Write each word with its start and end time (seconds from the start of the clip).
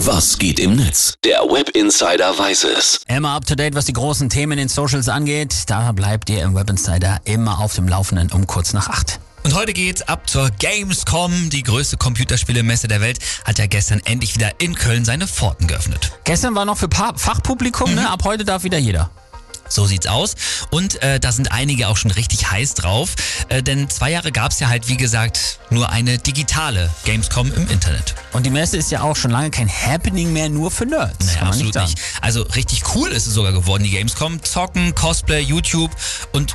Was 0.00 0.38
geht 0.38 0.60
im 0.60 0.76
Netz? 0.76 1.14
Der 1.24 1.38
Web 1.38 1.70
Insider 1.70 2.38
weiß 2.38 2.64
es. 2.64 3.00
Immer 3.08 3.30
up 3.30 3.46
to 3.46 3.54
date, 3.54 3.74
was 3.74 3.86
die 3.86 3.94
großen 3.94 4.28
Themen 4.28 4.52
in 4.52 4.58
den 4.58 4.68
Socials 4.68 5.08
angeht. 5.08 5.54
Da 5.68 5.90
bleibt 5.92 6.28
ihr 6.28 6.42
im 6.42 6.54
Web 6.54 6.68
Insider 6.68 7.18
immer 7.24 7.60
auf 7.60 7.74
dem 7.74 7.88
Laufenden 7.88 8.30
um 8.30 8.46
kurz 8.46 8.74
nach 8.74 8.90
acht. 8.90 9.18
Und 9.42 9.54
heute 9.54 9.72
geht's 9.72 10.02
ab 10.02 10.28
zur 10.28 10.50
Gamescom. 10.50 11.48
Die 11.48 11.62
größte 11.62 11.96
Computerspielemesse 11.96 12.88
der 12.88 13.00
Welt 13.00 13.20
hat 13.46 13.58
ja 13.58 13.66
gestern 13.66 14.02
endlich 14.04 14.34
wieder 14.34 14.50
in 14.60 14.74
Köln 14.74 15.06
seine 15.06 15.26
Pforten 15.26 15.66
geöffnet. 15.66 16.12
Gestern 16.24 16.54
war 16.54 16.66
noch 16.66 16.76
für 16.76 16.88
pa 16.88 17.14
Fachpublikum, 17.16 17.94
ne? 17.94 18.10
ab 18.10 18.22
heute 18.24 18.44
darf 18.44 18.64
wieder 18.64 18.78
jeder. 18.78 19.10
So 19.68 19.86
sieht's 19.86 20.06
aus. 20.06 20.34
Und 20.70 21.02
äh, 21.02 21.20
da 21.20 21.32
sind 21.32 21.52
einige 21.52 21.88
auch 21.88 21.96
schon 21.96 22.10
richtig 22.10 22.50
heiß 22.50 22.74
drauf. 22.74 23.14
Äh, 23.48 23.62
denn 23.62 23.88
zwei 23.88 24.10
Jahre 24.10 24.32
gab's 24.32 24.60
ja 24.60 24.68
halt, 24.68 24.88
wie 24.88 24.96
gesagt, 24.96 25.58
nur 25.70 25.90
eine 25.90 26.18
digitale 26.18 26.90
Gamescom 27.04 27.52
im 27.52 27.68
Internet. 27.68 28.14
Und 28.32 28.46
die 28.46 28.50
Messe 28.50 28.76
ist 28.76 28.90
ja 28.90 29.02
auch 29.02 29.16
schon 29.16 29.30
lange 29.30 29.50
kein 29.50 29.68
Happening 29.68 30.32
mehr 30.32 30.48
nur 30.48 30.70
für 30.70 30.86
Nerds. 30.86 31.26
Naja, 31.26 31.42
absolut 31.42 31.74
nicht. 31.74 31.88
nicht. 31.88 32.00
Also 32.20 32.42
richtig 32.42 32.82
cool 32.94 33.10
ist 33.10 33.26
es 33.26 33.34
sogar 33.34 33.52
geworden, 33.52 33.82
die 33.84 33.90
Gamescom. 33.90 34.42
Zocken, 34.42 34.94
Cosplay, 34.94 35.40
YouTube 35.40 35.90
und 36.32 36.54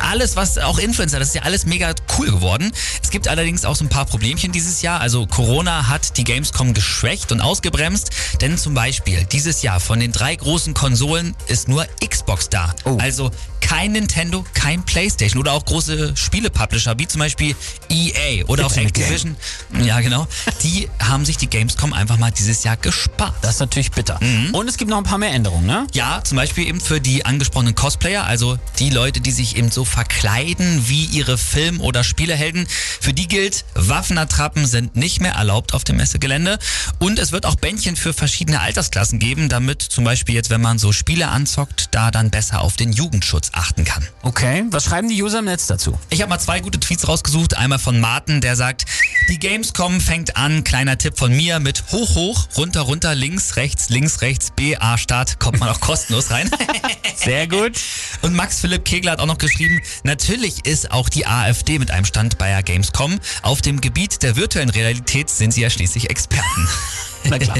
alles, 0.00 0.36
was 0.36 0.58
auch 0.58 0.78
Influencer, 0.78 1.18
das 1.18 1.28
ist 1.28 1.34
ja 1.34 1.42
alles 1.42 1.66
mega 1.66 1.94
cool 2.18 2.30
geworden. 2.30 2.72
Es 3.02 3.10
gibt 3.10 3.28
allerdings 3.28 3.64
auch 3.64 3.76
so 3.76 3.84
ein 3.84 3.88
paar 3.88 4.06
Problemchen 4.06 4.52
dieses 4.52 4.82
Jahr. 4.82 5.00
Also 5.00 5.26
Corona 5.26 5.88
hat 5.88 6.16
die 6.16 6.24
Gamescom 6.24 6.74
geschwächt 6.74 7.32
und 7.32 7.40
ausgebremst, 7.40 8.10
denn 8.40 8.58
zum 8.58 8.74
Beispiel 8.74 9.24
dieses 9.24 9.62
Jahr 9.62 9.80
von 9.80 10.00
den 10.00 10.12
drei 10.12 10.36
großen 10.36 10.74
Konsolen 10.74 11.34
ist 11.48 11.68
nur 11.68 11.86
Xbox 12.06 12.48
da. 12.48 12.74
Oh. 12.84 12.98
Also 13.00 13.30
kein 13.60 13.92
Nintendo, 13.92 14.44
kein 14.54 14.82
Playstation 14.84 15.40
oder 15.40 15.52
auch 15.52 15.64
große 15.64 16.16
Spiele-Publisher 16.16 16.98
wie 16.98 17.06
zum 17.06 17.20
Beispiel 17.20 17.54
EA 17.88 18.44
oder 18.46 18.66
auch 18.66 18.74
game. 18.74 18.86
Activision. 18.86 19.36
Ja, 19.82 20.00
genau. 20.00 20.26
Die 20.62 20.88
haben 20.98 21.24
sich 21.24 21.36
die 21.36 21.46
Gamescom 21.46 21.92
einfach 21.92 22.18
mal 22.18 22.32
dieses 22.32 22.64
Jahr 22.64 22.76
gespart. 22.76 23.34
Das 23.42 23.54
ist 23.54 23.60
natürlich 23.60 23.90
bitter. 23.90 24.18
Und 24.52 24.68
es 24.68 24.76
gibt 24.76 24.90
noch 24.90 24.98
ein 24.98 25.04
paar 25.04 25.18
mehr 25.18 25.32
Änderungen, 25.32 25.66
ne? 25.66 25.86
Ja, 25.92 26.22
zum 26.24 26.36
Beispiel 26.36 26.66
eben 26.66 26.80
für 26.80 27.00
die 27.00 27.24
angesprochenen 27.24 27.74
Cosplayer, 27.74 28.24
also 28.24 28.58
die 28.78 28.90
Leute, 28.90 29.20
die 29.20 29.30
sich 29.30 29.56
eben 29.60 29.70
so 29.70 29.84
verkleiden 29.84 30.88
wie 30.88 31.04
ihre 31.04 31.36
Film- 31.36 31.82
oder 31.82 32.02
Spielehelden. 32.02 32.66
Für 32.98 33.12
die 33.12 33.28
gilt, 33.28 33.66
Waffenattrappen 33.74 34.64
sind 34.66 34.96
nicht 34.96 35.20
mehr 35.20 35.32
erlaubt 35.32 35.74
auf 35.74 35.84
dem 35.84 35.98
Messegelände. 35.98 36.58
Und 36.98 37.18
es 37.18 37.30
wird 37.30 37.44
auch 37.44 37.56
Bändchen 37.56 37.94
für 37.94 38.14
verschiedene 38.14 38.60
Altersklassen 38.60 39.18
geben, 39.18 39.50
damit 39.50 39.82
zum 39.82 40.04
Beispiel 40.04 40.34
jetzt, 40.34 40.48
wenn 40.48 40.62
man 40.62 40.78
so 40.78 40.92
Spiele 40.92 41.28
anzockt, 41.28 41.88
da 41.90 42.10
dann 42.10 42.30
besser 42.30 42.62
auf 42.62 42.78
den 42.78 42.90
Jugendschutz 42.90 43.50
achten 43.52 43.84
kann. 43.84 44.06
Okay. 44.22 44.64
Was 44.70 44.84
schreiben 44.84 45.10
die 45.10 45.22
User 45.22 45.40
im 45.40 45.44
Netz 45.44 45.66
dazu? 45.66 45.98
Ich 46.08 46.22
habe 46.22 46.30
mal 46.30 46.38
zwei 46.38 46.60
gute 46.60 46.80
Tweets 46.80 47.06
rausgesucht. 47.06 47.58
Einmal 47.58 47.78
von 47.78 48.00
Martin, 48.00 48.40
der 48.40 48.56
sagt, 48.56 48.86
die 49.30 49.38
Gamescom 49.38 50.00
fängt 50.00 50.36
an, 50.36 50.64
kleiner 50.64 50.98
Tipp 50.98 51.16
von 51.16 51.32
mir, 51.34 51.60
mit 51.60 51.84
hoch, 51.92 52.16
hoch, 52.16 52.48
runter, 52.56 52.80
runter, 52.80 53.14
links, 53.14 53.54
rechts, 53.56 53.88
links, 53.88 54.22
rechts, 54.22 54.50
B, 54.50 54.76
A, 54.76 54.98
Start, 54.98 55.38
kommt 55.38 55.60
man 55.60 55.68
auch 55.68 55.80
kostenlos 55.80 56.30
rein. 56.32 56.50
Sehr 57.16 57.46
gut. 57.46 57.78
Und 58.22 58.34
Max 58.34 58.60
Philipp 58.60 58.84
Kegler 58.84 59.12
hat 59.12 59.20
auch 59.20 59.26
noch 59.26 59.38
geschrieben, 59.38 59.80
natürlich 60.02 60.66
ist 60.66 60.90
auch 60.90 61.08
die 61.08 61.26
AfD 61.28 61.78
mit 61.78 61.92
einem 61.92 62.04
Stand 62.04 62.38
bei 62.38 62.48
der 62.48 62.64
Gamescom. 62.64 63.20
Auf 63.42 63.62
dem 63.62 63.80
Gebiet 63.80 64.22
der 64.24 64.34
virtuellen 64.34 64.70
Realität 64.70 65.30
sind 65.30 65.52
sie 65.54 65.60
ja 65.62 65.70
schließlich 65.70 66.10
Experten. 66.10 66.68
Na 67.24 67.38
klar. 67.38 67.56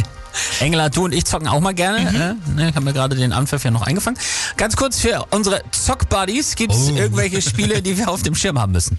Engela, 0.60 0.88
du 0.88 1.04
und 1.04 1.12
ich 1.12 1.24
zocken 1.24 1.48
auch 1.48 1.60
mal 1.60 1.74
gerne. 1.74 2.12
Ne? 2.12 2.36
Ne, 2.54 2.68
ich 2.70 2.74
habe 2.76 2.84
mir 2.84 2.92
gerade 2.92 3.14
den 3.16 3.32
Anpfiff 3.32 3.64
ja 3.64 3.70
noch 3.70 3.82
eingefangen. 3.82 4.18
Ganz 4.56 4.76
kurz 4.76 5.00
für 5.00 5.26
unsere 5.30 5.62
Zock-Buddies. 5.72 6.54
Gibt 6.56 6.72
es 6.72 6.88
Oh. 6.90 6.96
irgendwelche 6.96 7.42
Spiele, 7.42 7.82
die 7.82 7.96
wir 7.98 8.08
auf 8.08 8.22
dem 8.22 8.34
Schirm 8.34 8.58
haben 8.58 8.72
müssen? 8.72 8.98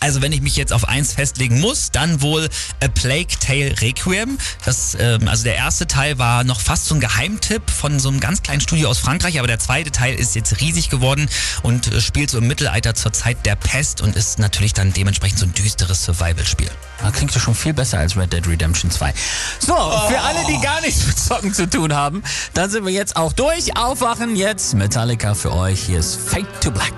Also 0.00 0.22
wenn 0.22 0.32
ich 0.32 0.40
mich 0.40 0.56
jetzt 0.56 0.72
auf 0.72 0.88
eins 0.88 1.12
festlegen 1.12 1.60
muss, 1.60 1.90
dann 1.90 2.22
wohl 2.22 2.48
A 2.80 2.88
Plague 2.88 3.38
Tale 3.40 3.80
Requiem. 3.80 4.38
Das, 4.64 4.96
ähm, 4.98 5.28
also 5.28 5.44
der 5.44 5.56
erste 5.56 5.86
Teil 5.86 6.18
war 6.18 6.44
noch 6.44 6.60
fast 6.60 6.86
so 6.86 6.94
ein 6.94 7.00
Geheimtipp 7.00 7.68
von 7.70 7.98
so 7.98 8.08
einem 8.08 8.20
ganz 8.20 8.42
kleinen 8.42 8.60
Studio 8.60 8.88
aus 8.88 8.98
Frankreich, 8.98 9.38
aber 9.38 9.48
der 9.48 9.58
zweite 9.58 9.90
Teil 9.90 10.14
ist 10.14 10.34
jetzt 10.34 10.60
riesig 10.60 10.88
geworden 10.90 11.28
und 11.62 11.92
äh, 11.92 12.00
spielt 12.00 12.30
so 12.30 12.38
im 12.38 12.46
Mittelalter 12.46 12.94
zur 12.94 13.12
Zeit 13.12 13.44
der 13.44 13.56
Pest 13.56 14.00
und 14.00 14.14
ist 14.16 14.38
natürlich 14.38 14.72
dann 14.72 14.92
dementsprechend 14.92 15.38
so 15.38 15.46
ein 15.46 15.54
düsteres 15.54 16.04
Survival-Spiel. 16.04 16.70
Klingt 17.12 17.34
ja 17.34 17.40
schon 17.40 17.54
viel 17.54 17.72
besser 17.72 17.98
als 17.98 18.16
Red 18.16 18.32
Dead 18.32 18.46
Redemption 18.46 18.90
2. 18.90 19.12
So, 19.60 19.74
für 19.74 20.20
alle, 20.20 20.44
die 20.48 20.60
gar 20.60 20.80
nichts 20.80 21.06
mit 21.06 21.18
Zocken 21.18 21.54
zu 21.54 21.68
tun 21.68 21.94
haben, 21.94 22.22
dann 22.54 22.70
sind 22.70 22.84
wir 22.84 22.92
jetzt 22.92 23.16
auch 23.16 23.32
durch. 23.32 23.76
Aufwachen 23.76 24.36
jetzt. 24.36 24.74
Metallica 24.74 25.34
für 25.34 25.52
euch. 25.52 25.84
Hier 25.86 26.00
ist 26.00 26.18
Fade 26.28 26.46
to 26.60 26.70
Black. 26.70 26.94